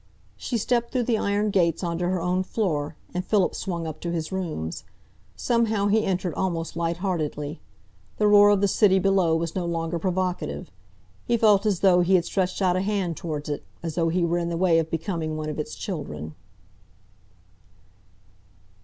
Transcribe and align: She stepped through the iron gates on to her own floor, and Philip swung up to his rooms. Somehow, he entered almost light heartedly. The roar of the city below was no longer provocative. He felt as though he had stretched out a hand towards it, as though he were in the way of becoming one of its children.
She 0.35 0.57
stepped 0.57 0.91
through 0.91 1.03
the 1.03 1.19
iron 1.19 1.51
gates 1.51 1.83
on 1.83 1.99
to 1.99 2.09
her 2.09 2.19
own 2.19 2.41
floor, 2.41 2.95
and 3.13 3.23
Philip 3.23 3.53
swung 3.53 3.85
up 3.85 3.99
to 3.99 4.09
his 4.11 4.31
rooms. 4.31 4.83
Somehow, 5.35 5.85
he 5.89 6.03
entered 6.05 6.33
almost 6.33 6.75
light 6.75 6.97
heartedly. 7.05 7.61
The 8.17 8.25
roar 8.27 8.49
of 8.49 8.61
the 8.61 8.67
city 8.67 8.97
below 8.97 9.35
was 9.35 9.53
no 9.53 9.63
longer 9.67 9.99
provocative. 9.99 10.71
He 11.27 11.37
felt 11.37 11.67
as 11.67 11.81
though 11.81 12.01
he 12.01 12.15
had 12.15 12.25
stretched 12.25 12.63
out 12.63 12.75
a 12.75 12.81
hand 12.81 13.15
towards 13.15 13.47
it, 13.47 13.63
as 13.83 13.93
though 13.93 14.09
he 14.09 14.25
were 14.25 14.39
in 14.39 14.49
the 14.49 14.57
way 14.57 14.79
of 14.79 14.89
becoming 14.89 15.37
one 15.37 15.49
of 15.49 15.59
its 15.59 15.75
children. 15.75 16.33